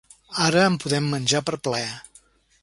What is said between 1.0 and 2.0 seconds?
menjar per plaer.